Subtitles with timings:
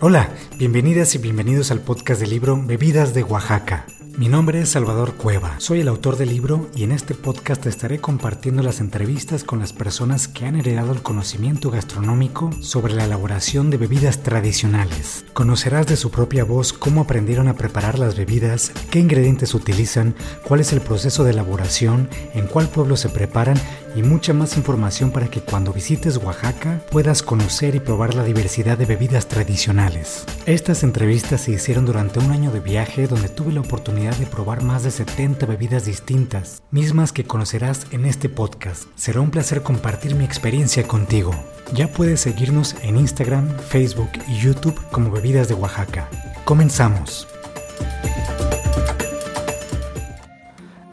[0.00, 3.86] Hola, bienvenidas y bienvenidos al podcast del libro Bebidas de Oaxaca.
[4.18, 8.00] Mi nombre es Salvador Cueva, soy el autor del libro y en este podcast estaré
[8.00, 13.70] compartiendo las entrevistas con las personas que han heredado el conocimiento gastronómico sobre la elaboración
[13.70, 15.24] de bebidas tradicionales.
[15.34, 20.60] Conocerás de su propia voz cómo aprendieron a preparar las bebidas, qué ingredientes utilizan, cuál
[20.60, 23.56] es el proceso de elaboración, en cuál pueblo se preparan
[23.98, 28.78] y mucha más información para que cuando visites Oaxaca puedas conocer y probar la diversidad
[28.78, 30.24] de bebidas tradicionales.
[30.46, 34.62] Estas entrevistas se hicieron durante un año de viaje donde tuve la oportunidad de probar
[34.62, 38.84] más de 70 bebidas distintas, mismas que conocerás en este podcast.
[38.94, 41.32] Será un placer compartir mi experiencia contigo.
[41.72, 46.08] Ya puedes seguirnos en Instagram, Facebook y YouTube como Bebidas de Oaxaca.
[46.44, 47.26] Comenzamos.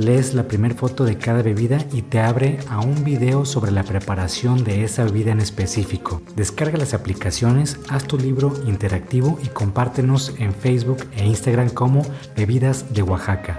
[0.00, 3.82] lees la primera foto de cada bebida y te abre a un video sobre la
[3.82, 6.22] preparación de esa bebida en específico.
[6.36, 12.02] Descarga las aplicaciones, haz tu libro interactivo y compártenos en Facebook e Instagram como
[12.34, 13.58] Bebidas de Oaxaca.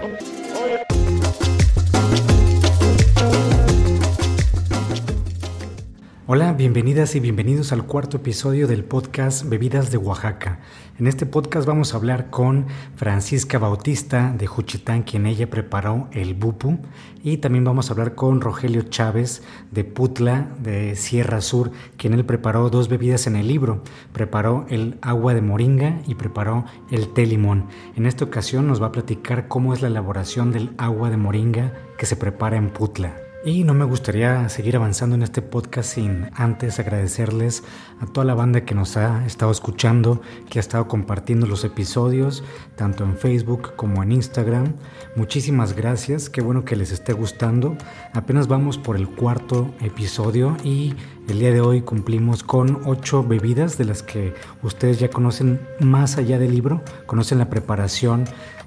[6.26, 10.60] Hola, bienvenidas y bienvenidos al cuarto episodio del podcast Bebidas de Oaxaca.
[11.02, 16.34] En este podcast vamos a hablar con Francisca Bautista de Juchitán, quien ella preparó el
[16.34, 16.78] bupu,
[17.24, 19.42] y también vamos a hablar con Rogelio Chávez
[19.72, 23.82] de Putla, de Sierra Sur, quien él preparó dos bebidas en el libro.
[24.12, 27.66] Preparó el agua de moringa y preparó el té limón.
[27.96, 31.72] En esta ocasión nos va a platicar cómo es la elaboración del agua de moringa
[31.98, 33.31] que se prepara en Putla.
[33.44, 37.64] Y no me gustaría seguir avanzando en este podcast sin antes agradecerles
[38.00, 42.44] a toda la banda que nos ha estado escuchando, que ha estado compartiendo los episodios,
[42.76, 44.74] tanto en Facebook como en Instagram.
[45.16, 47.76] Muchísimas gracias, qué bueno que les esté gustando.
[48.12, 50.94] Apenas vamos por el cuarto episodio y
[51.28, 56.16] el día de hoy cumplimos con ocho bebidas de las que ustedes ya conocen más
[56.16, 58.24] allá del libro, conocen la preparación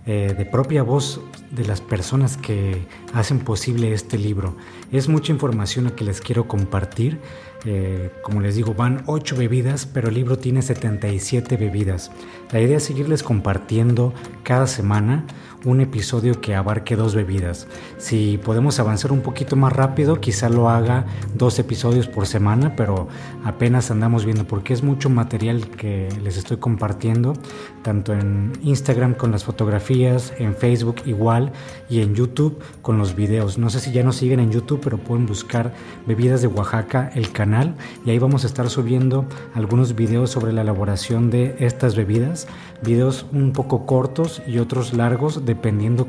[0.08, 4.56] eh, de propia voz de las personas que hacen posible este libro.
[4.92, 7.20] Es mucha información la que les quiero compartir.
[7.66, 12.12] Eh, como les digo, van 8 bebidas, pero el libro tiene 77 bebidas.
[12.52, 15.26] La idea es seguirles compartiendo cada semana
[15.66, 17.68] un episodio que abarque dos bebidas.
[17.98, 23.08] Si podemos avanzar un poquito más rápido, quizá lo haga dos episodios por semana, pero
[23.44, 27.34] apenas andamos viendo porque es mucho material que les estoy compartiendo,
[27.82, 31.52] tanto en Instagram con las fotografías, en Facebook igual
[31.90, 33.58] y en YouTube con los videos.
[33.58, 35.74] No sé si ya nos siguen en YouTube, pero pueden buscar
[36.06, 37.76] Bebidas de Oaxaca, el canal,
[38.06, 42.48] y ahí vamos a estar subiendo algunos videos sobre la elaboración de estas bebidas,
[42.84, 46.08] videos un poco cortos y otros largos de dependiendo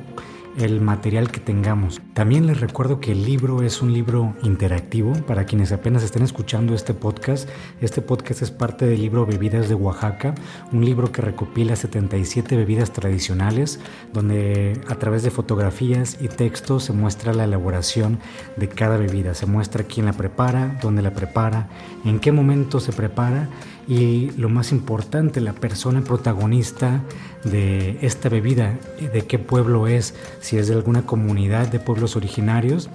[0.58, 2.00] el material que tengamos.
[2.14, 6.74] También les recuerdo que el libro es un libro interactivo para quienes apenas estén escuchando
[6.74, 7.48] este podcast.
[7.80, 10.34] Este podcast es parte del libro Bebidas de Oaxaca,
[10.72, 13.80] un libro que recopila 77 bebidas tradicionales,
[14.14, 18.18] donde a través de fotografías y textos se muestra la elaboración
[18.56, 19.34] de cada bebida.
[19.34, 21.68] Se muestra quién la prepara, dónde la prepara,
[22.04, 23.48] en qué momento se prepara
[23.88, 27.02] y lo más importante, la persona protagonista
[27.44, 28.78] de esta bebida,
[29.12, 32.90] de qué pueblo es, si es de alguna comunidad de pueblos originarios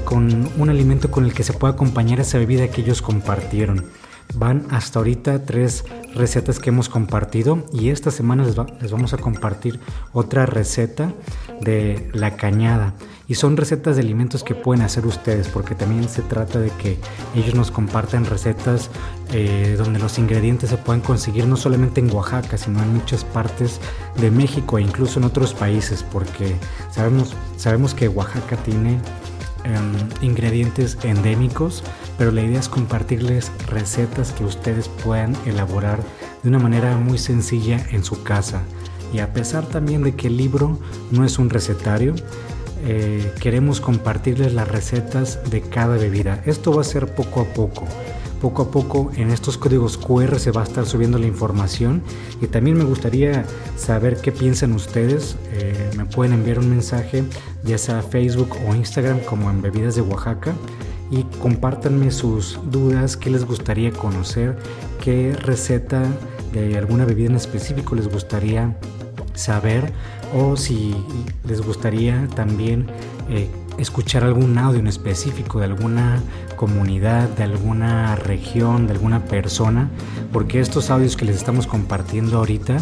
[0.05, 3.91] con un alimento con el que se puede acompañar esa bebida que ellos compartieron.
[4.33, 9.79] Van hasta ahorita tres recetas que hemos compartido y esta semana les, vamos a compartir
[10.11, 11.13] otra receta
[11.61, 12.93] de la cañada.
[13.27, 16.99] Y son recetas de alimentos que pueden hacer ustedes porque también se trata de que
[17.35, 18.89] ellos nos compartan recetas
[19.31, 23.79] eh, donde los ingredientes se pueden conseguir no solamente en Oaxaca, sino en muchas partes
[24.19, 26.55] de México e incluso en otros países porque
[26.91, 28.99] sabemos, sabemos que Oaxaca tiene
[29.63, 31.83] em, ingredientes endémicos
[32.17, 35.99] pero la idea es compartirles recetas que ustedes puedan elaborar
[36.41, 38.61] de una manera muy sencilla en su casa.
[39.13, 40.79] Y a pesar también de que el libro
[41.11, 42.15] no es un recetario,
[42.85, 46.41] eh, queremos compartirles las recetas de cada bebida.
[46.45, 47.87] Esto va a ser poco a poco.
[48.43, 52.01] Poco a poco en estos códigos QR se va a estar subiendo la información
[52.41, 53.45] y también me gustaría
[53.77, 55.37] saber qué piensan ustedes.
[55.53, 57.23] Eh, me pueden enviar un mensaje
[57.63, 60.53] ya sea Facebook o Instagram como en Bebidas de Oaxaca
[61.09, 64.57] y compártanme sus dudas, qué les gustaría conocer,
[65.01, 66.03] qué receta
[66.51, 68.75] de alguna bebida en específico les gustaría
[69.35, 69.93] saber
[70.35, 70.93] o si
[71.47, 72.87] les gustaría también
[73.29, 73.47] eh,
[73.77, 76.21] escuchar algún audio en específico de alguna
[76.55, 79.89] comunidad, de alguna región, de alguna persona,
[80.31, 82.77] porque estos audios que les estamos compartiendo ahorita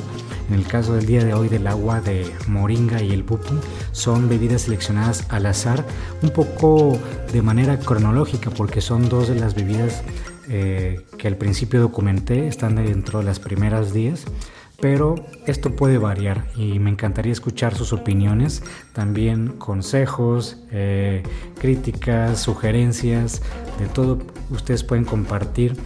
[0.52, 3.56] en el caso del día de hoy del agua de moringa y el pupu,
[3.94, 5.86] son bebidas seleccionadas al azar,
[6.22, 7.00] un poco
[7.32, 10.04] de manera cronológica, porque son dos de las bebidas
[10.50, 14.26] eh, que al principio documenté, están dentro de las primeras 10
[14.82, 18.64] pero esto puede variar y me encantaría escuchar sus opiniones,
[18.94, 21.24] también consejos, eh,
[21.60, 23.42] críticas, sugerencias,
[23.80, 24.18] de todo.
[24.50, 25.78] Ustedes pueden compartir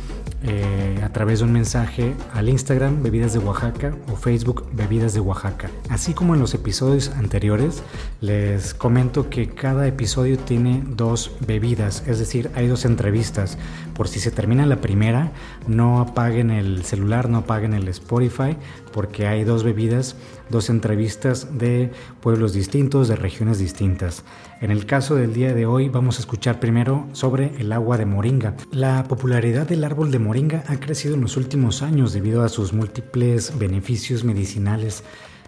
[0.48, 5.20] eh, a través de un mensaje al Instagram Bebidas de Oaxaca o Facebook Bebidas de
[5.20, 5.72] Oaxaca.
[5.90, 7.82] Así como en los episodios anteriores,
[8.22, 13.58] les comento que cada episodio tiene dos bebidas, es decir, hay dos entrevistas.
[13.96, 15.32] Por si se termina la primera,
[15.68, 18.56] no apaguen el celular, no apaguen el Spotify,
[18.94, 20.16] porque hay dos bebidas,
[20.50, 24.24] dos entrevistas de pueblos distintos, de regiones distintas.
[24.62, 28.06] En el caso del día de hoy vamos a escuchar primero sobre el agua de
[28.06, 28.56] moringa.
[28.72, 32.74] La popularidad del árbol de moringa ha crecido en los últimos años debido a sus
[32.74, 35.04] múltiples beneficios medicinales.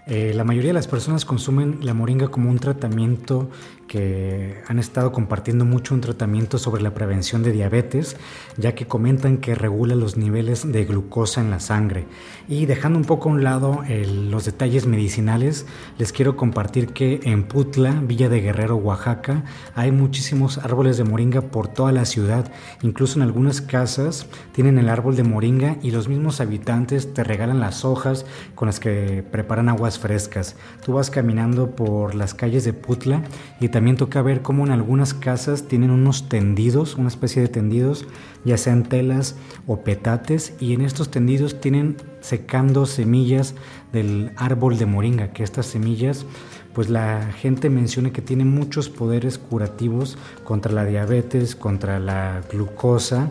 [0.07, 3.49] Eh, la mayoría de las personas consumen la moringa como un tratamiento
[3.87, 8.17] que han estado compartiendo mucho un tratamiento sobre la prevención de diabetes,
[8.57, 12.05] ya que comentan que regula los niveles de glucosa en la sangre.
[12.47, 15.65] Y dejando un poco a un lado los detalles medicinales,
[15.97, 19.43] les quiero compartir que en Putla, Villa de Guerrero, Oaxaca,
[19.75, 22.51] hay muchísimos árboles de moringa por toda la ciudad.
[22.81, 27.59] Incluso en algunas casas tienen el árbol de moringa y los mismos habitantes te regalan
[27.59, 28.25] las hojas
[28.55, 30.55] con las que preparan aguas frescas.
[30.85, 33.23] Tú vas caminando por las calles de Putla
[33.59, 38.07] y también toca ver cómo en algunas casas tienen unos tendidos, una especie de tendidos,
[38.43, 39.35] ya sean telas
[39.67, 43.53] o petates, y en estos tendidos tienen secando semillas
[43.93, 46.25] del árbol de moringa, que estas semillas
[46.73, 53.29] pues la gente menciona que tienen muchos poderes curativos contra la diabetes, contra la glucosa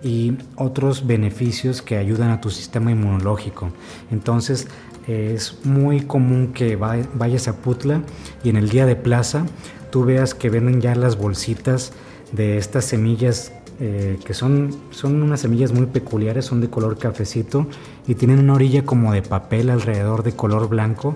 [0.00, 3.72] y otros beneficios que ayudan a tu sistema inmunológico.
[4.12, 4.68] Entonces
[5.08, 8.02] es muy común que vayas a Putla
[8.44, 9.46] y en el día de plaza
[9.90, 11.92] tú veas que venden ya las bolsitas
[12.32, 17.66] de estas semillas eh, que son, son unas semillas muy peculiares, son de color cafecito
[18.08, 21.14] y tienen una orilla como de papel alrededor de color blanco.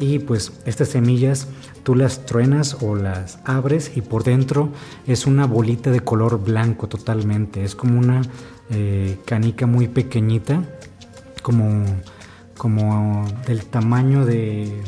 [0.00, 1.46] Y pues estas semillas
[1.82, 4.70] tú las truenas o las abres y por dentro
[5.06, 8.22] es una bolita de color blanco totalmente, es como una
[8.70, 10.64] eh, canica muy pequeñita,
[11.42, 11.84] como,
[12.60, 14.82] como del tamaño de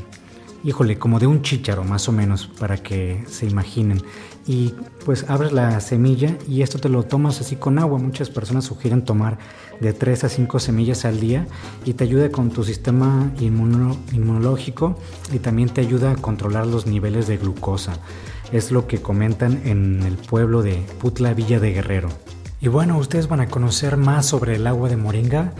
[0.62, 4.02] híjole, como de un chícharo más o menos, para que se imaginen.
[4.46, 4.74] Y
[5.06, 7.98] pues abres la semilla y esto te lo tomas así con agua.
[7.98, 9.38] Muchas personas sugieren tomar
[9.80, 11.46] de 3 a 5 semillas al día
[11.86, 14.98] y te ayuda con tu sistema inmunológico
[15.32, 17.94] y también te ayuda a controlar los niveles de glucosa.
[18.52, 22.10] Es lo que comentan en el pueblo de Putla Villa de Guerrero.
[22.60, 25.54] Y bueno, ustedes van a conocer más sobre el agua de moringa.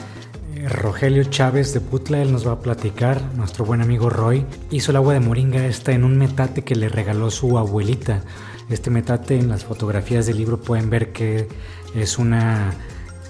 [0.69, 4.97] Rogelio Chávez de Putla, él nos va a platicar, nuestro buen amigo Roy, hizo el
[4.97, 8.23] agua de moringa esta en un metate que le regaló su abuelita.
[8.71, 11.49] Este metate en las fotografías del libro pueden ver que
[11.97, 12.75] es una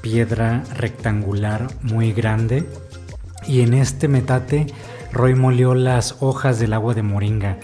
[0.02, 2.68] piedra rectangular muy grande
[3.46, 4.66] y en este metate
[5.10, 7.58] Roy molió las hojas del agua de moringa.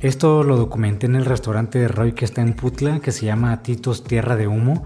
[0.00, 3.62] Esto lo documenté en el restaurante de Roy que está en Putla, que se llama
[3.62, 4.82] Titos Tierra de Humo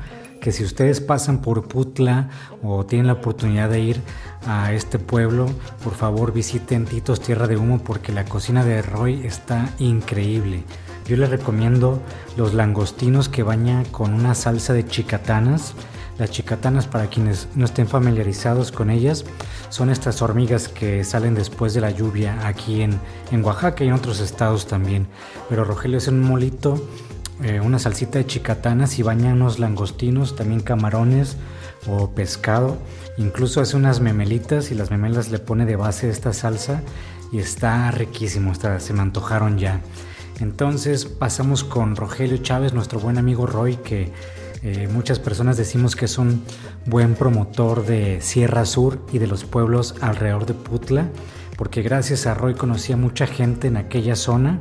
[0.46, 2.28] que si ustedes pasan por Putla
[2.62, 4.00] o tienen la oportunidad de ir
[4.46, 5.46] a este pueblo,
[5.82, 10.62] por favor visiten Titos Tierra de Humo porque la cocina de Roy está increíble.
[11.08, 12.00] Yo les recomiendo
[12.36, 15.74] los langostinos que baña con una salsa de chicatanas.
[16.16, 19.24] Las chicatanas, para quienes no estén familiarizados con ellas,
[19.68, 23.00] son estas hormigas que salen después de la lluvia aquí en,
[23.32, 25.08] en Oaxaca y en otros estados también.
[25.48, 26.80] Pero Rogelio es un molito
[27.42, 31.36] eh, una salsita de chicatanas y baña unos langostinos, también camarones
[31.86, 32.78] o pescado.
[33.18, 36.82] Incluso hace unas memelitas y las memelas le pone de base esta salsa
[37.32, 39.80] y está riquísimo, se me antojaron ya.
[40.40, 44.12] Entonces pasamos con Rogelio Chávez, nuestro buen amigo Roy, que
[44.62, 46.42] eh, muchas personas decimos que es un
[46.84, 51.08] buen promotor de Sierra Sur y de los pueblos alrededor de Putla,
[51.56, 54.60] porque gracias a Roy conocí a mucha gente en aquella zona.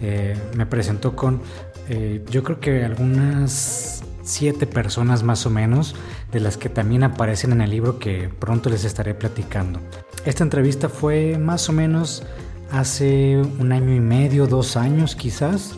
[0.00, 1.40] Eh, me presentó con
[1.88, 5.94] eh, yo creo que algunas siete personas más o menos,
[6.32, 9.80] de las que también aparecen en el libro que pronto les estaré platicando.
[10.24, 12.22] Esta entrevista fue más o menos
[12.70, 15.76] hace un año y medio, dos años quizás,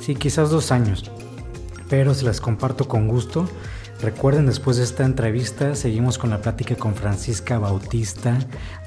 [0.00, 1.10] sí, quizás dos años,
[1.88, 3.48] pero se las comparto con gusto.
[4.02, 8.38] Recuerden, después de esta entrevista seguimos con la plática con Francisca Bautista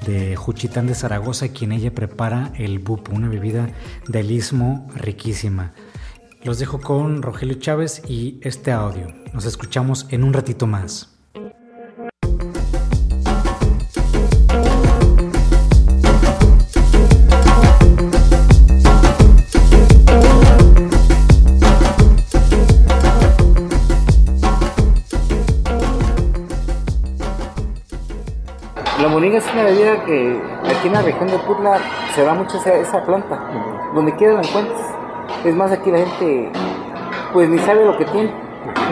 [0.06, 3.70] de Juchitán de Zaragoza, quien ella prepara el bupo, una bebida
[4.06, 5.72] del istmo riquísima.
[6.42, 9.08] Los dejo con Rogelio Chávez y este audio.
[9.34, 11.14] Nos escuchamos en un ratito más.
[28.98, 31.78] La moringa es una bebida que aquí en la región de Putla
[32.14, 33.92] se da mucho esa, esa planta.
[33.94, 34.99] Donde quiera la encuentres
[35.44, 36.50] es más, aquí la gente
[37.32, 38.30] pues ni sabe lo que tiene,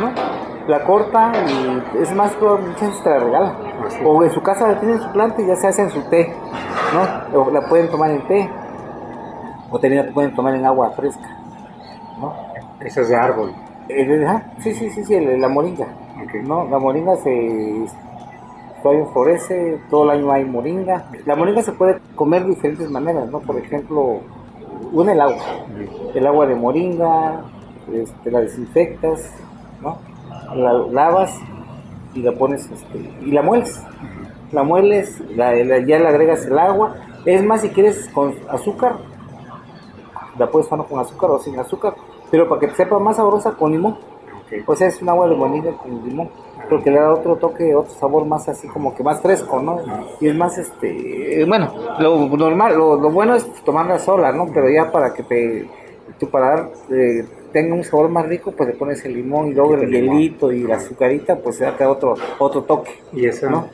[0.00, 0.12] ¿no?
[0.68, 3.54] La corta y es más, muchas veces te la regala.
[4.04, 6.33] O en su casa tienen su planta y ya se hacen su té,
[7.33, 7.40] ¿no?
[7.40, 8.50] O la pueden tomar en té.
[9.71, 11.28] O también la pueden tomar en agua fresca,
[12.21, 12.35] ¿no?
[12.80, 13.52] Esa es de árbol.
[13.88, 14.26] Eh,
[14.59, 15.87] sí, sí, sí, sí, la moringa.
[16.45, 16.68] ¿no?
[16.68, 17.87] La moringa se
[18.83, 21.07] todavía florece, todo el año hay moringa.
[21.26, 23.40] La moringa se puede comer de diferentes maneras, ¿no?
[23.40, 24.21] Por ejemplo,
[24.92, 25.42] una el agua,
[26.14, 27.42] el agua de moringa,
[27.92, 29.33] este, la desinfectas,
[29.80, 29.99] ¿no?
[30.54, 31.35] La lavas
[32.14, 33.83] y la pones este, y la mueles.
[34.52, 36.97] La mueles, ya le agregas el agua.
[37.26, 38.97] Es más, si quieres con azúcar,
[40.38, 41.95] la puedes poner con azúcar o sin azúcar,
[42.30, 43.99] pero para que te sepa más sabrosa con limón.
[44.66, 46.30] O sea, es un agua de moringa con limón
[46.68, 49.80] porque le da otro toque, otro sabor más así como que más fresco, ¿no?
[50.20, 54.46] Y es más, este, bueno, lo normal, lo, bueno es tomarla sola, ¿no?
[54.52, 55.68] Pero ya para que te,
[56.18, 59.75] tu paladar eh, tenga un sabor más rico, pues le pones el limón y luego
[59.75, 62.92] el, hielito y la azucarita, pues se da otro, otro toque.
[63.12, 63.48] ¿Y eso?
[63.48, 63.68] ¿no?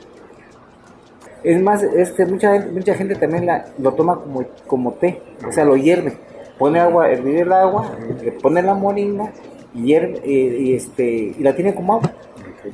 [1.43, 5.65] Es más, este, mucha, mucha gente también la, lo toma como, como té, o sea,
[5.65, 6.17] lo hierve.
[6.57, 7.91] Pone agua, hervir el agua,
[8.23, 9.31] le pone la moringa
[9.73, 12.11] y, hierve, eh, y, este, y la tiene como agua.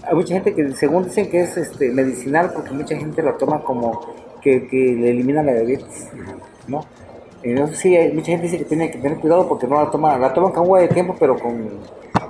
[0.04, 3.62] Hay mucha gente que según dicen que es este, medicinal porque mucha gente lo toma
[3.62, 4.02] como
[4.42, 6.10] que, le elimina la diabetes,
[6.68, 6.82] ¿no?
[7.44, 10.18] Entonces sí, hay, mucha gente dice que tiene que tener cuidado porque no la toma,
[10.18, 11.70] la toman con agua de tiempo pero con,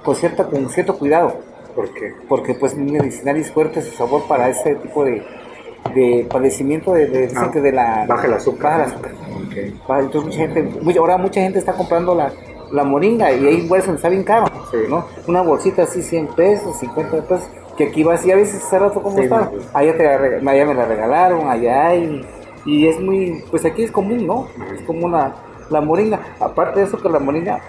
[0.03, 1.35] con, cierta, con cierto cuidado.
[1.75, 2.13] ¿Por qué?
[2.27, 5.23] Porque pues medicinal y es fuerte su sabor para ese tipo de,
[5.95, 8.05] de padecimiento de, de, ah, de la...
[8.07, 8.71] Baja el azúcar.
[8.71, 10.01] Baja el azúcar.
[10.01, 12.31] Entonces mucha gente, ahora mucha gente está comprando la,
[12.71, 14.45] la moringa y ahí bueno, está bien caro,
[14.89, 15.05] ¿no?
[15.27, 19.01] Una bolsita así 100 pesos, 50 pesos, que aquí vas y a veces hace rato
[19.01, 22.25] como está, allá, te allá me la regalaron, allá hay,
[22.65, 24.47] y es muy, pues aquí es común, ¿no?
[24.73, 25.35] Es como una,
[25.69, 27.59] la moringa, aparte de eso que la moringa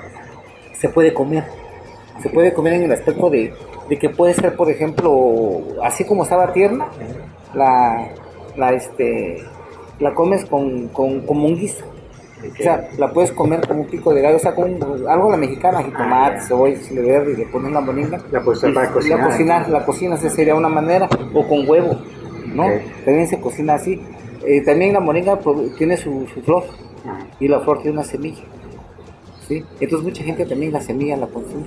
[0.73, 1.45] se puede comer,
[2.23, 3.53] se puede comer en el aspecto de,
[3.89, 6.89] de que puede ser, por ejemplo, así como estaba tierna,
[7.55, 8.09] la,
[8.57, 9.43] la, este,
[9.99, 11.92] la comes con, con, como un guiso
[12.51, 14.73] o sea, la puedes comer como un pico de gallo, o sea, con
[15.09, 18.21] algo a la mexicana, jitomate, cebolla, chile verde, y le pones la moringa.
[18.31, 19.19] La puedes para cocinar.
[19.19, 21.99] La cocinas, la cocinas, esa sería una manera, o con huevo,
[22.47, 22.67] ¿no?
[23.05, 24.01] También se cocina así.
[24.45, 26.65] Eh, también la moringa pues, tiene su, flor,
[27.39, 28.43] y la flor tiene una semilla.
[29.47, 29.65] ¿sí?
[29.81, 31.67] Entonces mucha gente también la semilla la consume.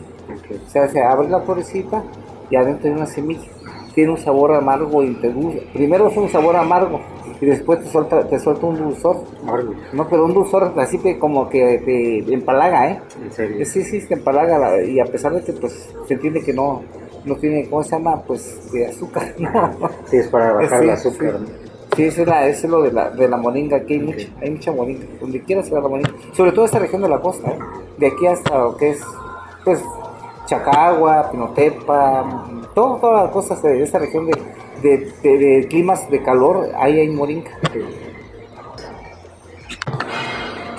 [0.65, 2.03] O sea, se abre la florecita,
[2.50, 3.48] y adentro hay una semilla.
[3.94, 5.65] Tiene un sabor amargo y te dulce.
[5.74, 7.00] Primero es un sabor amargo
[7.41, 9.23] y después te suelta, te suelta un dulzor.
[9.93, 13.01] No, pero un dulzor así que como que te empalaga, ¿eh?
[13.21, 13.65] ¿En serio?
[13.65, 16.83] Sí, sí, te empalaga y a pesar de que pues se entiende que no,
[17.25, 18.21] no tiene, ¿cómo se llama?
[18.21, 19.77] Pues de azúcar, ¿no?
[20.05, 21.39] Sí, es para bajar el azúcar.
[21.95, 22.03] Sí.
[22.03, 24.71] eso es, la, es lo de la, de la moringa, aquí hay, mucha, hay mucha
[24.71, 27.57] moringa, donde quiera se la moringa, sobre todo esta región de la costa, ¿eh?
[27.97, 29.01] de aquí hasta lo que es,
[29.63, 29.81] pues,
[30.45, 34.33] Chacagua, Pinotepa, todo, todas las cosas de esta región de,
[34.89, 37.51] de, de, climas de calor, ahí hay moringa.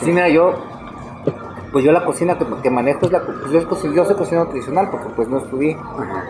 [0.02, 0.54] Sí, mira, yo,
[1.72, 5.08] pues yo la cocina que, manejo es la, pues yo, yo soy cocinero tradicional porque
[5.16, 5.76] pues no estudié,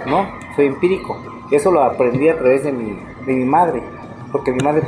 [0.06, 0.28] ¿no?
[0.54, 1.16] Soy empírico.
[1.50, 3.82] Eso lo aprendí a través de mi, de mi madre
[4.32, 4.82] porque mi madre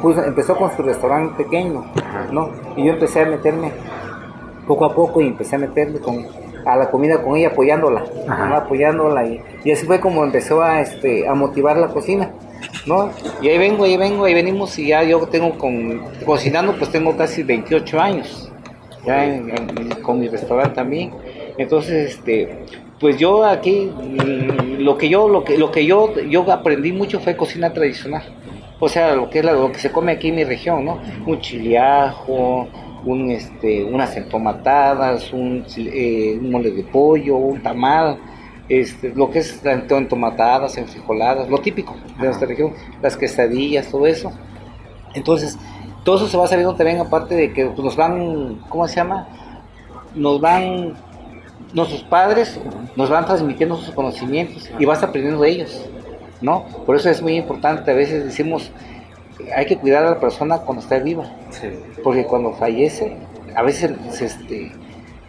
[0.00, 1.84] pues, este, empezó con su restaurante pequeño,
[2.30, 2.50] ¿no?
[2.76, 3.72] Y yo empecé a meterme
[4.66, 6.24] poco a poco y empecé a meterme con,
[6.64, 11.28] a la comida con ella, apoyándola, apoyándola y, y, así fue como empezó a, este,
[11.28, 12.30] a motivar la cocina,
[12.86, 13.10] ¿no?
[13.40, 17.16] Y ahí vengo, ahí vengo, ahí venimos y ya yo tengo con, cocinando, pues tengo
[17.16, 18.52] casi 28 años,
[19.04, 19.40] ya
[20.02, 21.12] con mi restaurante también,
[21.56, 22.64] entonces, este,
[23.00, 23.90] pues yo aquí,
[24.78, 28.22] lo que yo, lo que, lo que yo, yo aprendí mucho fue cocina tradicional,
[28.80, 31.00] o sea, lo que es lo que se come aquí en mi región, ¿no?
[31.26, 32.68] Un chiliajo,
[33.04, 38.18] un, este, unas entomatadas, un, eh, un mole de pollo, un tamal,
[38.68, 44.32] este, lo que es entomatadas, enfrijoladas, lo típico de nuestra región, las quesadillas, todo eso.
[45.14, 45.58] Entonces,
[46.04, 49.28] todo eso se va sabiendo también aparte de que pues, nos van, ¿cómo se llama?
[50.14, 50.94] Nos van,
[51.72, 52.60] nuestros padres
[52.96, 55.88] nos van transmitiendo sus conocimientos y vas aprendiendo de ellos.
[56.40, 56.64] ¿no?
[56.86, 58.70] Por eso es muy importante, a veces decimos,
[59.54, 61.30] hay que cuidar a la persona cuando está viva,
[62.02, 63.16] porque cuando fallece,
[63.54, 64.72] a veces este,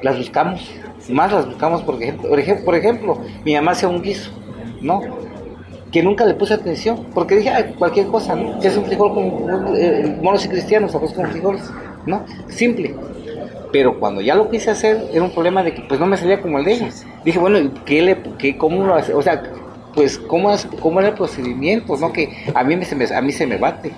[0.01, 0.69] las buscamos,
[1.09, 2.29] más las buscamos, por ejemplo,
[2.65, 4.31] por ejemplo, mi mamá hacía un guiso,
[4.81, 5.01] ¿no?
[5.91, 8.59] Que nunca le puse atención, porque dije, cualquier cosa, ¿no?
[8.59, 11.63] Que es un frijol con eh, monos y cristianos, arroz con frijoles,
[12.05, 12.25] ¿no?
[12.47, 12.95] Simple.
[13.71, 16.41] Pero cuando ya lo quise hacer, era un problema de que pues no me salía
[16.41, 17.05] como el de ellos.
[17.23, 19.13] Dije, bueno, ¿qué le, qué, ¿cómo lo hace?
[19.13, 19.43] O sea,
[19.99, 22.13] pues cómo, es, cómo era el procedimiento, ¿no?
[22.13, 23.91] Que a mí, se me, a mí se me bate,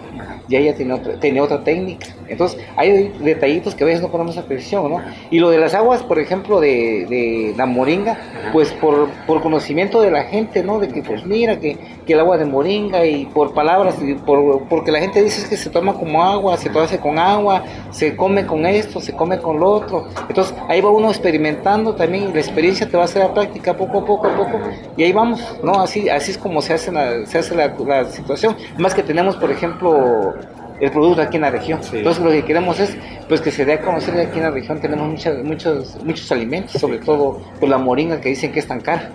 [0.49, 2.07] y ella tiene otra, tenía otra técnica.
[2.27, 4.99] Entonces, hay detallitos que a veces no ponemos atención, ¿no?
[5.29, 8.17] Y lo de las aguas, por ejemplo, de, de la moringa,
[8.51, 10.79] pues por, por, conocimiento de la gente, ¿no?
[10.79, 14.63] De que, pues mira, que, que el agua de moringa y por palabras, y por,
[14.67, 18.47] porque la gente dice que se toma como agua, se hace con agua, se come
[18.47, 20.07] con esto, se come con lo otro.
[20.27, 23.99] Entonces, ahí va uno experimentando también, la experiencia te va a hacer la práctica poco
[23.99, 24.59] a poco a poco,
[24.97, 25.79] y ahí vamos, ¿no?
[25.91, 28.55] Así, así es como se hace la, se hace la, la situación.
[28.77, 30.33] Más que tenemos, por ejemplo,
[30.79, 31.81] el producto aquí en la región.
[31.91, 32.95] Entonces lo que queremos es
[33.27, 36.31] pues que se dé a conocer que aquí en la región tenemos muchas, muchos, muchos
[36.31, 39.11] alimentos, sobre todo pues, la moringa que dicen que es tan cara,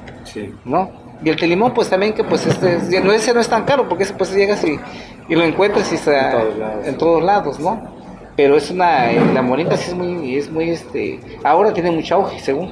[0.67, 0.91] ¿no?
[1.25, 4.05] Y el telimón pues también que pues este, no, ese no es tan caro porque
[4.05, 4.79] ese pues llegas y,
[5.31, 6.45] y lo encuentras y está
[6.85, 7.97] en todos lados, ¿no?
[8.37, 12.17] Pero es una, eh, la moringa sí es muy, es muy este, ahora tiene mucho
[12.17, 12.71] auge según.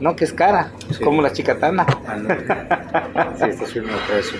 [0.00, 0.14] ¿No?
[0.16, 1.86] Que es cara, como la chicatana.
[3.14, 4.38] Ah, sí, está subiendo el precio.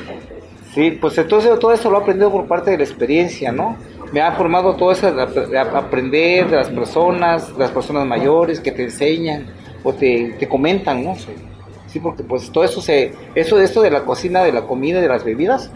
[0.75, 3.77] Sí, pues entonces todo eso lo he aprendido por parte de la experiencia, ¿no?
[4.13, 8.73] Me ha formado todo eso de aprender de las personas, de las personas mayores que
[8.73, 9.47] te enseñan
[9.83, 11.15] o te, te comentan, ¿no?
[11.17, 11.99] Sí.
[12.01, 15.25] porque pues todo eso se, eso, esto de la cocina, de la comida, de las
[15.25, 15.71] bebidas,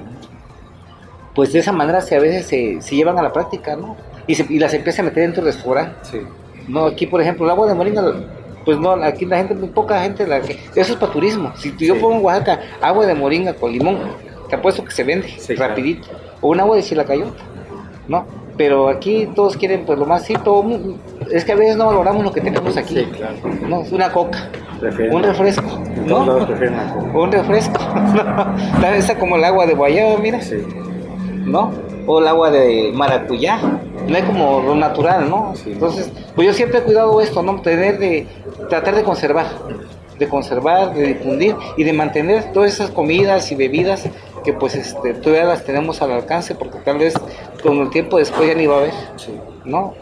[1.35, 3.97] pues de esa manera se, a veces se, se llevan a la práctica, ¿no?
[4.27, 5.97] Y, se, y las empieza a meter en tu restaurante.
[6.03, 6.21] Sí.
[6.69, 8.03] No, aquí por ejemplo el agua de moringa
[8.65, 11.53] pues no, aquí la gente, muy poca gente, la que, eso es para turismo.
[11.57, 13.99] Si yo pongo en Oaxaca agua de moringa con limón,
[14.49, 16.09] te apuesto que se vende rapidito.
[16.41, 17.43] O un agua de chilacayota,
[18.09, 18.27] ¿no?
[18.57, 20.65] Pero aquí todos quieren pues lo más sí, todo,
[21.31, 22.97] es que a veces no valoramos lo que tenemos aquí.
[22.97, 23.37] Sí, claro.
[23.67, 23.81] ¿no?
[23.91, 24.51] Una coca,
[25.11, 26.37] un refresco, ¿no?
[27.15, 27.81] Un refresco.
[28.95, 30.41] Esa como el agua de guayaba, mira.
[31.45, 31.73] ¿No?
[32.07, 33.59] O el agua de maracuyá,
[34.07, 35.55] no es como lo natural, ¿no?
[35.67, 37.61] Entonces, pues yo siempre he cuidado esto, ¿no?
[37.61, 38.27] Tener de,
[38.69, 39.47] tratar de conservar,
[40.19, 44.09] de conservar, de difundir y de mantener todas esas comidas y bebidas
[44.45, 47.15] que pues este, todavía las tenemos al alcance porque tal vez
[47.63, 48.95] con el tiempo después ya ni va a haber,
[49.65, 49.95] ¿no?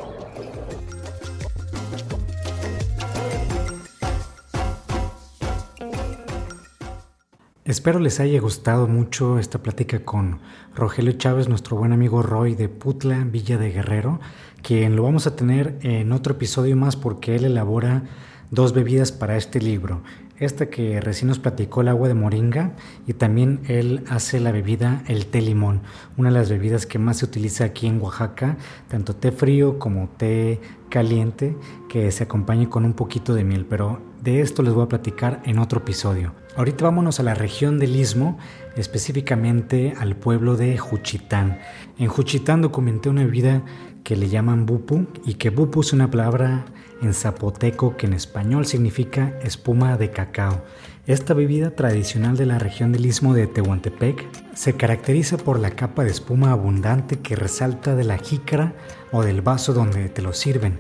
[7.70, 10.40] Espero les haya gustado mucho esta plática con
[10.74, 14.18] Rogelio Chávez, nuestro buen amigo Roy de Putla, Villa de Guerrero,
[14.60, 18.02] quien lo vamos a tener en otro episodio más porque él elabora
[18.50, 20.02] dos bebidas para este libro.
[20.40, 22.72] Esta que recién nos platicó el agua de moringa
[23.06, 25.82] y también él hace la bebida el té limón,
[26.16, 28.56] una de las bebidas que más se utiliza aquí en Oaxaca,
[28.88, 31.56] tanto té frío como té caliente
[31.88, 35.40] que se acompañe con un poquito de miel, pero de esto les voy a platicar
[35.44, 36.32] en otro episodio.
[36.56, 38.36] Ahorita vámonos a la región del Istmo,
[38.76, 41.60] específicamente al pueblo de Juchitán.
[41.96, 43.62] En Juchitán documenté una bebida
[44.02, 46.64] que le llaman bupu y que bupu es una palabra
[47.02, 50.64] en zapoteco que en español significa espuma de cacao.
[51.06, 56.02] Esta bebida tradicional de la región del istmo de Tehuantepec se caracteriza por la capa
[56.02, 58.74] de espuma abundante que resalta de la jícara
[59.12, 60.78] o del vaso donde te lo sirven.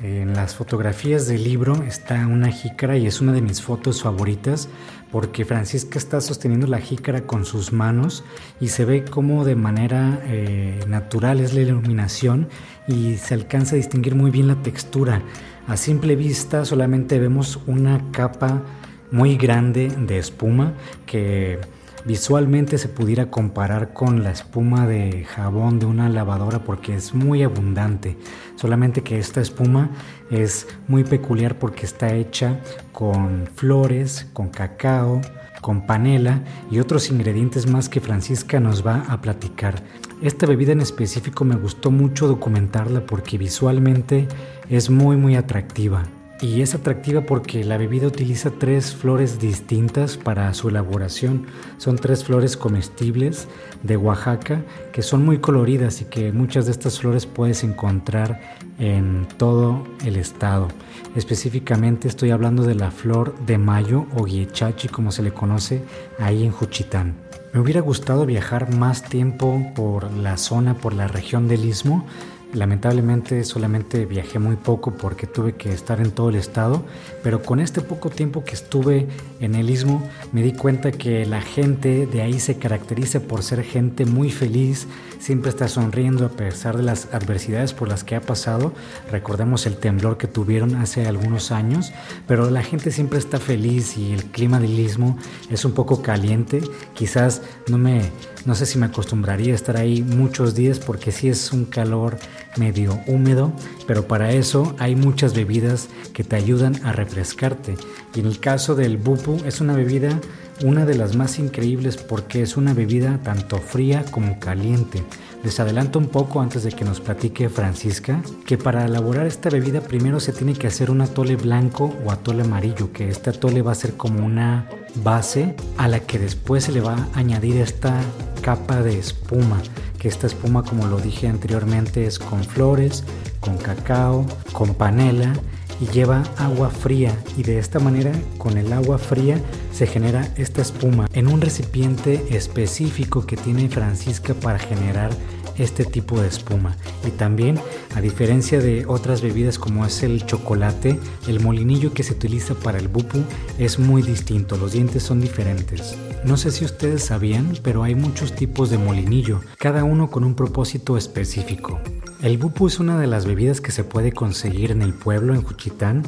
[0.00, 4.68] En las fotografías del libro está una jícara y es una de mis fotos favoritas
[5.10, 8.24] porque Francisca está sosteniendo la jícara con sus manos
[8.60, 12.48] y se ve como de manera eh, natural es la iluminación
[12.86, 15.22] y se alcanza a distinguir muy bien la textura.
[15.66, 18.62] A simple vista solamente vemos una capa
[19.10, 20.74] muy grande de espuma
[21.06, 21.58] que
[22.04, 27.42] visualmente se pudiera comparar con la espuma de jabón de una lavadora porque es muy
[27.42, 28.16] abundante.
[28.56, 29.90] Solamente que esta espuma
[30.30, 32.60] es muy peculiar porque está hecha
[32.92, 35.20] con flores, con cacao,
[35.60, 39.82] con panela y otros ingredientes más que Francisca nos va a platicar.
[40.22, 44.26] Esta bebida en específico me gustó mucho documentarla porque visualmente
[44.68, 46.04] es muy muy atractiva.
[46.40, 51.46] Y es atractiva porque la bebida utiliza tres flores distintas para su elaboración.
[51.78, 53.48] Son tres flores comestibles
[53.82, 58.40] de Oaxaca que son muy coloridas y que muchas de estas flores puedes encontrar
[58.78, 60.68] en todo el estado.
[61.16, 65.82] Específicamente estoy hablando de la flor de mayo o guiechachi como se le conoce
[66.20, 67.16] ahí en Juchitán.
[67.52, 72.06] Me hubiera gustado viajar más tiempo por la zona, por la región del istmo,
[72.54, 76.82] Lamentablemente solamente viajé muy poco porque tuve que estar en todo el estado,
[77.22, 79.06] pero con este poco tiempo que estuve
[79.40, 83.62] en el istmo me di cuenta que la gente de ahí se caracteriza por ser
[83.62, 84.86] gente muy feliz,
[85.18, 88.72] siempre está sonriendo a pesar de las adversidades por las que ha pasado.
[89.10, 91.92] Recordemos el temblor que tuvieron hace algunos años,
[92.26, 95.18] pero la gente siempre está feliz y el clima del istmo
[95.50, 96.62] es un poco caliente.
[96.94, 98.10] Quizás no me
[98.44, 102.18] no sé si me acostumbraría a estar ahí muchos días porque sí es un calor
[102.56, 103.52] medio húmedo,
[103.86, 107.76] pero para eso hay muchas bebidas que te ayudan a refrescarte.
[108.14, 110.20] Y en el caso del bupu es una bebida
[110.64, 115.04] una de las más increíbles porque es una bebida tanto fría como caliente.
[115.44, 119.80] Les adelanto un poco antes de que nos platique Francisca que para elaborar esta bebida
[119.80, 123.72] primero se tiene que hacer un atole blanco o atole amarillo, que este atole va
[123.72, 128.00] a ser como una base a la que después se le va a añadir esta
[128.42, 129.62] capa de espuma,
[129.98, 133.04] que esta espuma como lo dije anteriormente es con flores,
[133.40, 135.32] con cacao, con panela
[135.80, 139.40] y lleva agua fría y de esta manera con el agua fría
[139.72, 145.10] se genera esta espuma en un recipiente específico que tiene Francisca para generar
[145.58, 146.76] este tipo de espuma.
[147.06, 147.58] Y también,
[147.94, 152.78] a diferencia de otras bebidas como es el chocolate, el molinillo que se utiliza para
[152.78, 153.18] el bupu
[153.58, 155.96] es muy distinto, los dientes son diferentes.
[156.24, 160.34] No sé si ustedes sabían, pero hay muchos tipos de molinillo, cada uno con un
[160.34, 161.80] propósito específico.
[162.22, 165.42] El bupu es una de las bebidas que se puede conseguir en el pueblo, en
[165.42, 166.02] Juchitán,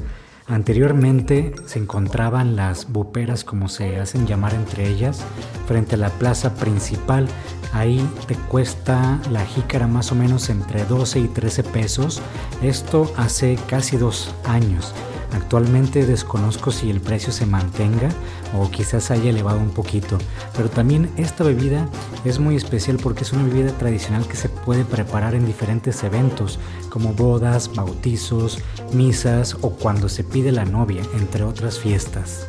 [0.51, 5.23] Anteriormente se encontraban las buperas, como se hacen llamar entre ellas,
[5.69, 7.29] frente a la plaza principal.
[7.73, 12.21] Ahí te cuesta la jícara más o menos entre 12 y 13 pesos.
[12.63, 14.93] Esto hace casi dos años.
[15.33, 18.09] Actualmente desconozco si el precio se mantenga
[18.57, 20.19] o quizás haya elevado un poquito,
[20.57, 21.89] pero también esta bebida
[22.25, 26.59] es muy especial porque es una bebida tradicional que se puede preparar en diferentes eventos
[26.89, 28.59] como bodas, bautizos,
[28.93, 32.47] misas o cuando se pide la novia, entre otras fiestas.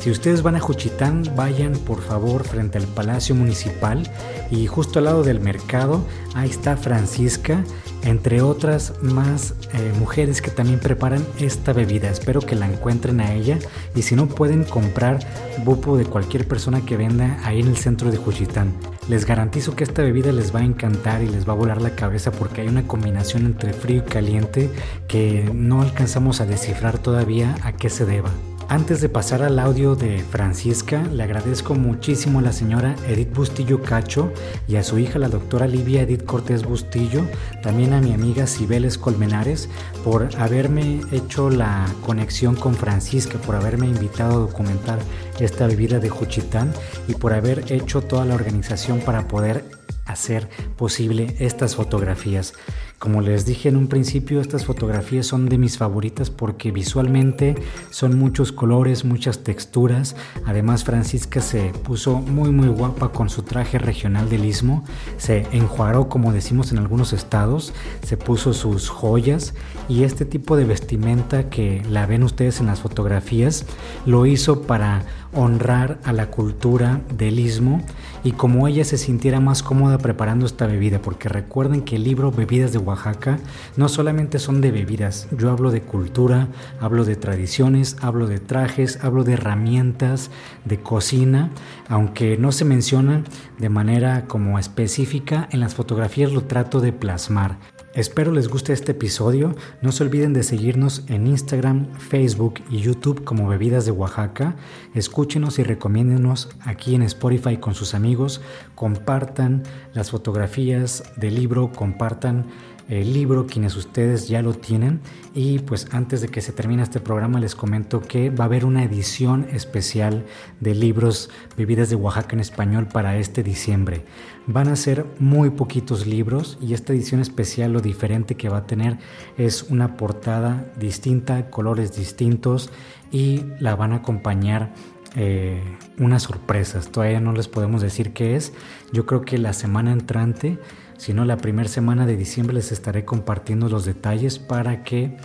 [0.00, 4.10] Si ustedes van a Juchitán, vayan por favor frente al Palacio Municipal
[4.50, 7.62] y justo al lado del mercado, ahí está Francisca,
[8.02, 12.08] entre otras más eh, mujeres que también preparan esta bebida.
[12.08, 13.58] Espero que la encuentren a ella
[13.94, 15.18] y si no pueden comprar
[15.66, 18.72] bupo de cualquier persona que venda ahí en el centro de Juchitán.
[19.10, 21.94] Les garantizo que esta bebida les va a encantar y les va a volar la
[21.94, 24.70] cabeza porque hay una combinación entre frío y caliente
[25.08, 28.30] que no alcanzamos a descifrar todavía a qué se deba.
[28.70, 33.82] Antes de pasar al audio de Francisca, le agradezco muchísimo a la señora Edith Bustillo
[33.82, 34.32] Cacho
[34.68, 37.26] y a su hija la doctora Livia Edith Cortés Bustillo,
[37.64, 39.68] también a mi amiga Cibeles Colmenares
[40.04, 45.00] por haberme hecho la conexión con Francisca, por haberme invitado a documentar
[45.40, 46.72] esta bebida de Juchitán
[47.08, 49.64] y por haber hecho toda la organización para poder
[50.06, 52.54] hacer posible estas fotografías.
[53.00, 57.54] Como les dije en un principio, estas fotografías son de mis favoritas porque visualmente
[57.88, 60.16] son muchos colores, muchas texturas.
[60.44, 64.84] Además, Francisca se puso muy muy guapa con su traje regional del istmo.
[65.16, 69.54] Se enjuaró, como decimos en algunos estados, se puso sus joyas
[69.88, 73.64] y este tipo de vestimenta que la ven ustedes en las fotografías
[74.04, 77.82] lo hizo para honrar a la cultura del istmo
[78.24, 82.32] y como ella se sintiera más cómoda preparando esta bebida, porque recuerden que el libro
[82.32, 83.38] Bebidas de Oaxaca
[83.76, 86.48] no solamente son de bebidas, yo hablo de cultura,
[86.80, 90.30] hablo de tradiciones, hablo de trajes, hablo de herramientas,
[90.64, 91.50] de cocina,
[91.88, 93.22] aunque no se menciona
[93.58, 97.56] de manera como específica, en las fotografías lo trato de plasmar.
[97.92, 99.56] Espero les guste este episodio.
[99.82, 104.54] No se olviden de seguirnos en Instagram, Facebook y YouTube como Bebidas de Oaxaca.
[104.94, 108.42] Escúchenos y recomiéndenos aquí en Spotify con sus amigos.
[108.76, 112.46] Compartan las fotografías del libro, compartan
[112.90, 115.00] el libro quienes ustedes ya lo tienen
[115.32, 118.64] y pues antes de que se termine este programa les comento que va a haber
[118.64, 120.26] una edición especial
[120.58, 124.04] de libros Bebidas de Oaxaca en español para este diciembre.
[124.48, 128.66] Van a ser muy poquitos libros y esta edición especial lo diferente que va a
[128.66, 128.98] tener
[129.38, 132.70] es una portada distinta, colores distintos
[133.12, 134.74] y la van a acompañar
[135.14, 135.62] eh,
[135.98, 136.90] unas sorpresas.
[136.90, 138.52] Todavía no les podemos decir qué es.
[138.92, 140.58] Yo creo que la semana entrante
[141.00, 145.16] sino la primera semana de diciembre les estaré compartiendo los detalles para que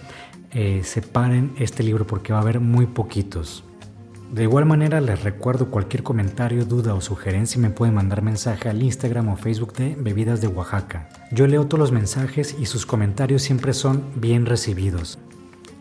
[0.51, 3.65] eh, separen este libro porque va a haber muy poquitos.
[4.31, 8.81] De igual manera les recuerdo cualquier comentario, duda o sugerencia me pueden mandar mensaje al
[8.81, 11.09] Instagram o Facebook de Bebidas de Oaxaca.
[11.31, 15.19] Yo leo todos los mensajes y sus comentarios siempre son bien recibidos.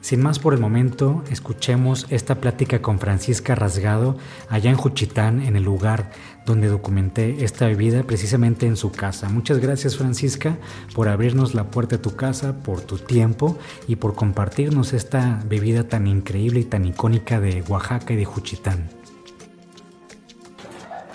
[0.04, 4.18] Sin más por el momento, escuchemos esta plática con Francisca Rasgado
[4.50, 6.10] allá en Juchitán, en el lugar
[6.46, 9.28] donde documenté esta bebida, precisamente en su casa.
[9.28, 10.56] Muchas gracias Francisca
[10.94, 15.84] por abrirnos la puerta de tu casa, por tu tiempo y por compartirnos esta bebida
[15.84, 18.88] tan increíble y tan icónica de Oaxaca y de Juchitán.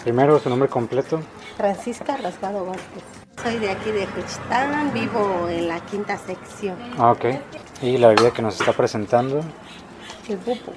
[0.04, 1.20] Primero, su nombre completo.
[1.58, 3.04] Francisca Rasgado Vázquez.
[3.44, 6.76] Soy de aquí de Juchitán, vivo en la quinta sección.
[6.98, 7.26] Ah, ok.
[7.82, 9.42] ¿Y la bebida que nos está presentando?
[10.28, 10.72] El bupu.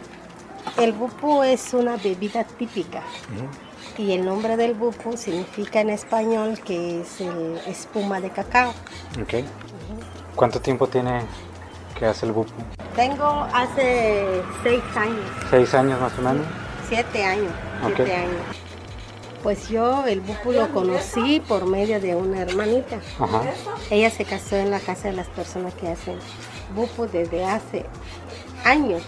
[0.78, 3.02] El bupu es una bebida típica.
[3.98, 8.70] Y el nombre del bupu significa en español que es el espuma de cacao.
[9.20, 9.44] Ok.
[10.35, 11.20] ¿Cuánto tiempo tiene
[11.98, 12.52] que hace el bupu?
[12.96, 15.31] Tengo hace seis años.
[15.50, 16.46] ¿Seis años más o menos?
[16.88, 17.52] Siete años.
[17.85, 18.42] Siete años.
[19.42, 22.96] Pues yo el bupu lo conocí por medio de una hermanita.
[23.18, 23.42] Ajá.
[23.90, 26.18] Ella se casó en la casa de las personas que hacen
[26.74, 27.85] bupo desde hace
[28.64, 29.02] años,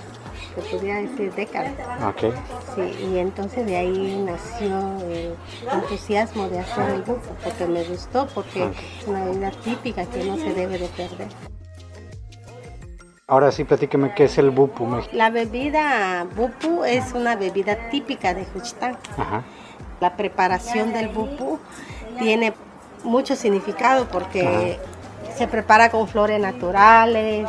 [0.54, 1.72] se podría decir décadas.
[2.14, 2.32] Okay.
[2.74, 5.34] Sí, y entonces de ahí nació el
[5.72, 10.36] entusiasmo de hacer el bupo, porque me gustó, porque es una bebida típica que no
[10.36, 11.28] se debe de perder.
[13.26, 14.86] Ahora sí, platíqueme qué es el bupu.
[15.12, 18.98] La bebida bupu es una bebida típica de Juchitán.
[20.00, 21.58] La preparación del bupu
[22.18, 22.52] tiene
[23.02, 24.78] mucho significado porque
[25.34, 27.48] se prepara con flores naturales,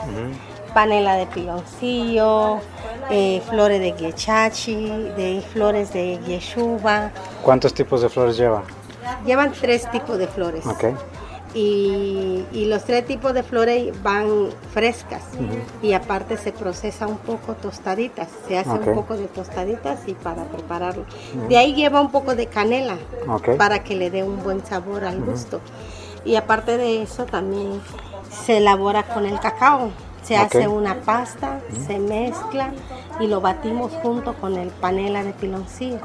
[0.76, 2.60] panela de piloncillo,
[3.10, 4.76] eh, flores de guechachi,
[5.16, 7.12] de flores de yeshuba.
[7.42, 8.62] ¿Cuántos tipos de flores lleva?
[9.26, 10.66] Llevan tres tipos de flores.
[10.66, 10.94] Okay.
[11.54, 15.22] Y, los tres tipos de flores van frescas
[15.82, 20.44] y aparte se procesa un poco tostaditas, se hace un poco de tostaditas y para
[20.44, 21.06] prepararlo.
[21.48, 22.98] De ahí lleva un poco de canela
[23.58, 25.62] para que le dé un buen sabor al gusto.
[26.26, 27.80] Y aparte de eso también
[28.30, 29.92] se elabora con el cacao.
[30.26, 32.72] Se hace una pasta, se mezcla
[33.20, 36.00] y lo batimos junto con el panela de piloncillo.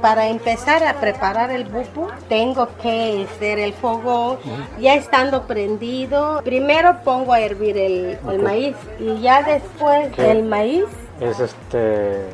[0.00, 4.38] Para empezar a preparar el bupu, tengo que hacer el fogón
[4.78, 6.40] ya estando prendido.
[6.44, 10.84] Primero pongo a hervir el, maíz y ya después el maíz.
[11.20, 12.26] Es este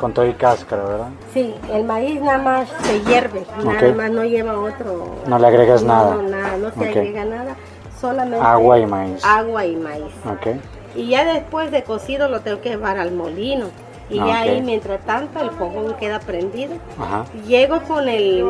[0.00, 1.08] con todo y cáscara, ¿verdad?
[1.32, 5.14] Sí, el maíz nada más se hierve, nada más no lleva otro.
[5.26, 6.14] No le agregas nada.
[6.16, 7.54] No, nada, no se agrega nada,
[8.00, 9.24] solamente agua y maíz.
[9.24, 10.12] Agua y maíz.
[10.38, 10.58] Okay.
[10.94, 13.66] Y ya después de cocido lo tengo que llevar al molino.
[14.08, 16.74] Y ya ahí, mientras tanto, el fogón queda prendido.
[16.98, 17.26] Ajá.
[17.46, 18.44] Llego con el,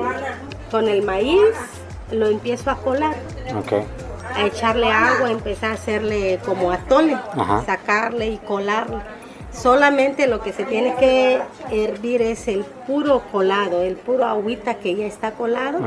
[0.70, 1.54] con el maíz,
[2.10, 3.14] lo empiezo a colar.
[3.64, 3.84] Okay.
[4.34, 7.16] A echarle agua, empezar a hacerle como atole,
[7.66, 9.00] sacarle y colarle
[9.52, 14.94] Solamente lo que se tiene que hervir es el puro colado, el puro agüita que
[14.94, 15.78] ya está colado.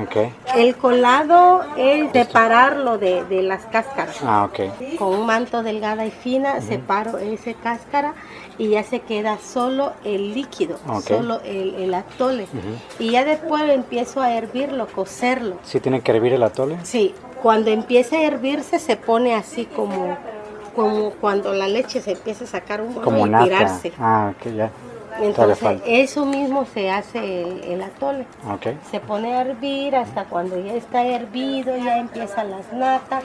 [0.56, 4.18] El colado es separarlo de, las cáscaras.
[4.24, 4.50] Ah,
[4.98, 8.14] Con un manto delgada y fina separo ese cáscara
[8.58, 12.48] y ya se queda solo el líquido, solo el, atole.
[13.00, 15.58] Y ya después empiezo a hervirlo, cocerlo.
[15.64, 16.78] ¿Sí tiene que hervir el atole?
[16.84, 20.18] Sí, cuando empieza a hervirse se pone así como,
[20.76, 23.94] como cuando la leche se empieza a sacar un como y tirarse.
[24.00, 24.72] Ah, ok, ya.
[25.20, 28.26] Entonces, eso mismo se hace el, el atole.
[28.56, 28.78] Okay.
[28.90, 33.24] Se pone a hervir hasta cuando ya está hervido, ya empiezan las natas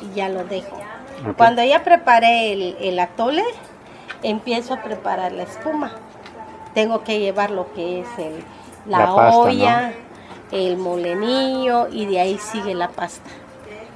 [0.00, 0.76] y ya lo dejo.
[1.36, 3.42] Cuando ya preparé el, el, atole,
[4.22, 5.92] empiezo a preparar la espuma.
[6.74, 8.44] Tengo que llevar lo que es el,
[8.86, 9.92] la, olla,
[10.52, 13.30] el molenillo y de ahí sigue la pasta.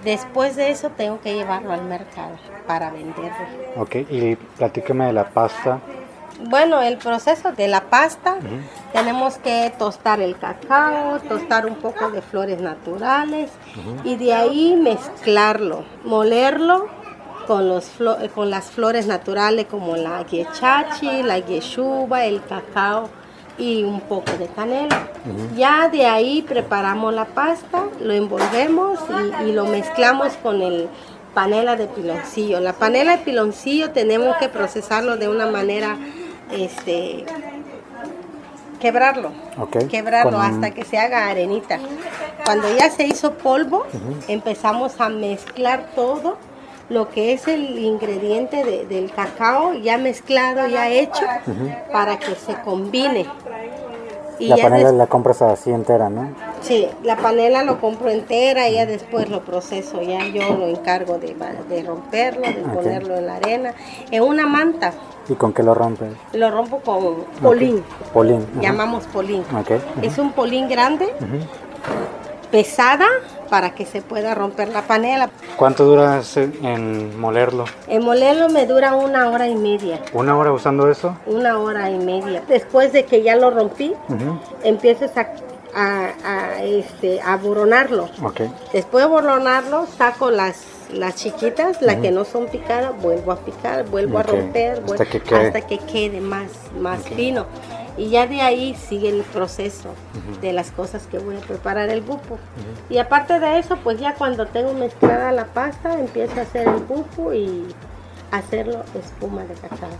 [0.05, 2.37] Después de eso tengo que llevarlo al mercado
[2.67, 3.33] para venderlo.
[3.77, 5.81] Ok, y platícame de la pasta.
[6.49, 8.37] Bueno, el proceso de la pasta,
[8.95, 13.51] tenemos que tostar el cacao, tostar un poco de flores naturales
[14.05, 16.87] y de ahí mezclarlo, molerlo
[17.47, 17.91] con, los
[18.35, 23.11] con las flores naturales como la guechachi, la guechuba, el cacao
[23.61, 25.09] y un poco de canela.
[25.55, 28.99] Ya de ahí preparamos la pasta, lo envolvemos
[29.45, 30.89] y, lo mezclamos con el
[31.35, 32.59] panela de piloncillo.
[32.61, 35.99] La panela de piloncillo tenemos que procesarlo de una manera,
[36.51, 37.27] este,
[38.81, 39.31] quebrarlo,
[39.91, 41.79] quebrarlo hasta que se haga arenita.
[42.45, 43.85] Cuando ya se hizo polvo,
[44.27, 46.39] empezamos a mezclar todo
[46.91, 51.25] lo que es el ingrediente del cacao ya mezclado, ya hecho,
[51.93, 53.27] para que se combine.
[54.41, 56.35] Y la panela la compras así entera, ¿no?
[56.63, 61.19] Sí, la panela lo compro entera y ya después lo proceso, ya yo lo encargo
[61.19, 61.37] de,
[61.69, 63.75] de romperlo, de ponerlo en la arena,
[64.11, 64.93] en una manta.
[65.29, 66.13] ¿Y con qué lo rompes?
[66.33, 67.85] Lo rompo con polín.
[68.13, 68.47] Polín.
[68.61, 69.45] Llamamos polín.
[70.03, 71.13] Es un polín grande,
[72.51, 73.07] pesada,
[73.51, 75.29] para que se pueda romper la panela.
[75.57, 76.23] ¿Cuánto dura
[76.63, 77.65] en molerlo?
[77.89, 80.01] En molerlo me dura una hora y media.
[80.13, 81.17] ¿Una hora usando eso?
[81.27, 82.43] Una hora y media.
[82.49, 83.93] Después de que ya lo rompí,
[84.63, 85.27] empiezas a,
[85.75, 88.09] a, este, a boronarlo.
[88.23, 88.51] Okay.
[88.73, 93.85] Después de boronarlo, saco las, las chiquitas, las que no son picadas, vuelvo a picar,
[93.87, 95.47] vuelvo a romper, hasta, que quede.
[95.47, 97.47] hasta que quede más, más fino.
[98.01, 99.91] Y ya de ahí sigue el proceso
[100.41, 102.39] de las cosas que voy a preparar el bupo.
[102.89, 106.77] Y aparte de eso, pues ya cuando tengo mezclada la pasta, empiezo a hacer el
[106.77, 107.67] bupo y
[108.31, 109.91] hacerlo espuma de cacao.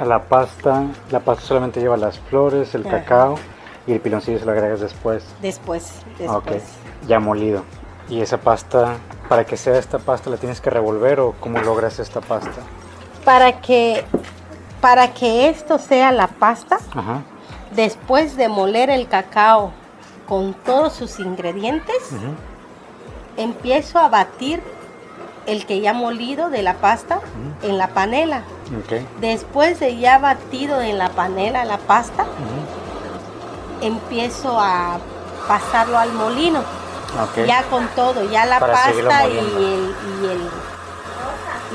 [0.00, 3.34] A la pasta, la pasta solamente lleva las flores, el cacao
[3.86, 5.22] y el piloncillo se lo agregas después.
[5.42, 6.62] Después, después.
[6.62, 7.62] Ok, ya molido.
[8.08, 8.94] ¿Y esa pasta,
[9.28, 12.62] para que sea esta pasta, la tienes que revolver o cómo logras esta pasta?
[13.22, 14.02] Para que,
[14.80, 16.78] para que esto sea la pasta,
[17.74, 19.72] Después de moler el cacao
[20.28, 22.10] con todos sus ingredientes,
[23.36, 24.62] empiezo a batir
[25.46, 27.20] el que ya molido de la pasta
[27.62, 28.42] en la panela.
[29.20, 32.26] Después de ya batido en la panela la pasta,
[33.80, 34.98] empiezo a
[35.48, 36.62] pasarlo al molino.
[37.46, 39.94] Ya con todo, ya la pasta y, el,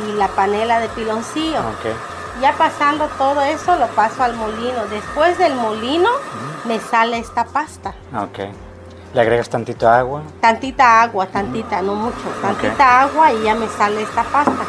[0.08, 1.60] y, la panela de piloncillo.
[2.42, 4.86] Ya pasando todo eso, lo paso al molino.
[4.90, 6.10] Después del molino,
[6.66, 7.94] me sale esta pasta.
[8.16, 8.40] Ok.
[9.14, 10.22] ¿Le agregas tantita agua?
[10.40, 12.30] Tantita agua, tantita, no mucho.
[12.42, 14.66] Tantita agua y ya me sale esta pasta.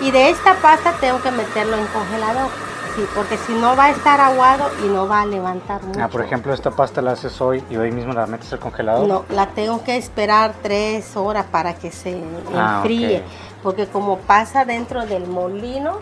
[0.00, 2.48] Y de esta pasta tengo que meterlo en congelador.
[2.94, 6.00] Sí, porque si no va a estar aguado y no va a levantar mucho.
[6.02, 9.08] Ah, por ejemplo, esta pasta la haces hoy y hoy mismo la metes al congelador.
[9.08, 12.22] No, la tengo que esperar tres horas para que se
[12.54, 13.22] ah, enfríe
[13.62, 15.98] porque como pasa dentro del molino,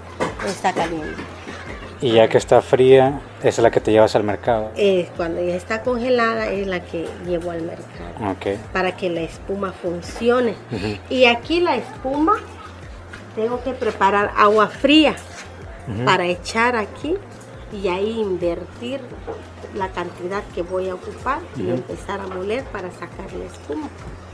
[0.47, 1.23] está caliente.
[2.03, 4.71] Y ya que está fría, esa es la que te llevas al mercado.
[4.75, 8.33] Es cuando ya está congelada es la que llevo al mercado.
[8.37, 8.59] Okay.
[8.73, 10.55] Para que la espuma funcione.
[11.11, 12.37] Y aquí la espuma
[13.37, 15.15] tengo que preparar agua fría
[16.05, 17.17] para echar aquí
[17.73, 19.01] y ahí invertir
[19.77, 23.89] la cantidad que voy a ocupar y empezar a moler para sacar la espuma.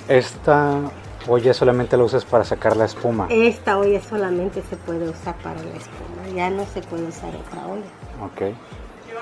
[0.08, 0.80] Esta
[1.28, 3.26] olla solamente la usas para sacar la espuma.
[3.30, 7.66] Esta olla solamente se puede usar para la espuma, ya no se puede usar otra
[7.66, 7.86] olla.
[8.24, 8.54] Ok.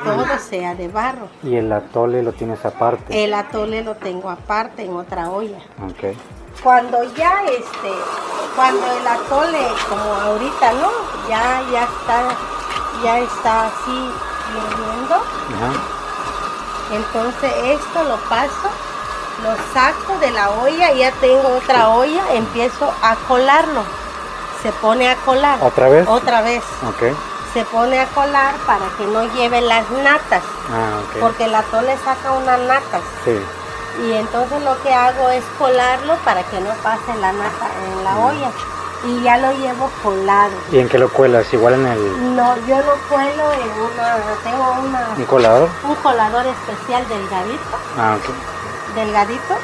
[0.02, 1.28] Todo sea de barro.
[1.42, 3.24] ¿Y el atole lo tienes aparte?
[3.24, 5.58] El atole lo tengo aparte en otra olla.
[5.82, 6.16] Ok.
[6.62, 7.90] Cuando ya este,
[8.56, 10.90] cuando el atole, como ahorita, ¿no?
[11.28, 12.36] Ya, ya está,
[13.02, 14.10] ya está así
[14.50, 15.22] hirviendo.
[16.92, 18.68] Entonces esto lo paso
[19.44, 23.82] lo saco de la olla, ya tengo otra olla, empiezo a colarlo.
[24.62, 25.58] Se pone a colar.
[25.60, 26.08] ¿Otra vez?
[26.08, 26.64] Otra vez.
[26.88, 27.14] Ok.
[27.52, 30.42] Se pone a colar para que no lleve las natas.
[30.72, 33.02] Ah, Porque el atole saca unas natas.
[33.26, 33.38] Sí.
[34.02, 38.12] Y entonces lo que hago es colarlo para que no pase la nata en la
[38.12, 38.24] mm.
[38.24, 38.50] olla.
[39.06, 40.54] Y ya lo llevo colado.
[40.72, 41.52] ¿Y en qué lo cuelas?
[41.52, 42.34] ¿Igual en el...?
[42.34, 44.16] No, yo lo cuelo en una...
[44.42, 45.08] Tengo una...
[45.14, 45.68] ¿Un colador?
[45.86, 47.76] Un colador especial delgadito.
[47.98, 48.54] Ah, ok
[48.94, 49.58] delgadito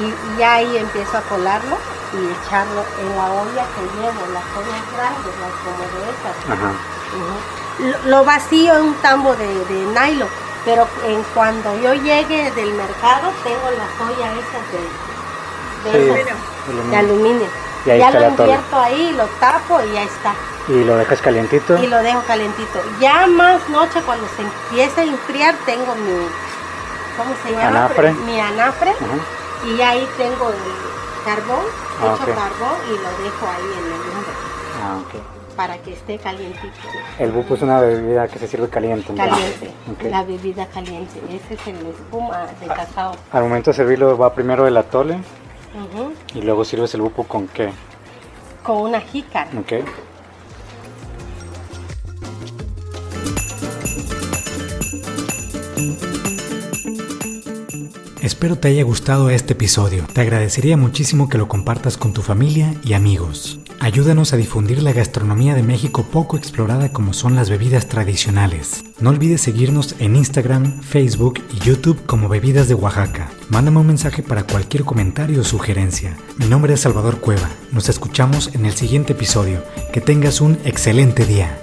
[0.00, 1.76] y, ya ahí empiezo a colarlo
[2.12, 6.36] y echarlo en la olla que llevo, las ollas grandes, las como de esas.
[6.50, 6.72] Ajá.
[8.06, 10.28] lo, vacío en un tambo de, de nylon,
[10.64, 14.64] pero en cuando yo llegue del mercado tengo las ollas esas
[15.84, 17.46] de, de, aluminio.
[17.84, 20.34] ya lo invierto ahí, lo tapo y ya está.
[20.68, 21.82] ¿Y lo dejas calientito?
[21.82, 22.78] Y lo dejo calientito.
[23.00, 26.28] Ya más noche cuando se empiece a enfriar tengo mi,
[27.18, 27.68] ¿cómo se llama?
[27.68, 28.12] Anafre.
[28.12, 28.92] Mi anafre.
[29.66, 31.64] Y ahí tengo el carbón,
[32.00, 34.32] ah, hecho carbón y lo dejo ahí en el lumbre.
[34.82, 35.56] Ah, ok.
[35.56, 36.72] Para que esté calientito.
[37.18, 39.12] El bupo es una bebida que se sirve caliente.
[39.12, 39.74] Caliente,
[40.08, 41.20] la bebida caliente.
[41.28, 43.16] Ese es el espuma de cacao.
[43.32, 45.18] Al momento de servirlo va primero el atole
[46.34, 47.72] y luego sirves el bupo con qué?
[48.62, 49.50] Con una jícara.
[49.60, 49.84] Okay.
[58.38, 60.06] Espero te haya gustado este episodio.
[60.12, 63.58] Te agradecería muchísimo que lo compartas con tu familia y amigos.
[63.80, 68.84] Ayúdanos a difundir la gastronomía de México poco explorada como son las bebidas tradicionales.
[69.00, 73.28] No olvides seguirnos en Instagram, Facebook y YouTube como Bebidas de Oaxaca.
[73.48, 76.16] Mándame un mensaje para cualquier comentario o sugerencia.
[76.36, 77.50] Mi nombre es Salvador Cueva.
[77.72, 79.64] Nos escuchamos en el siguiente episodio.
[79.92, 81.58] Que tengas un excelente día.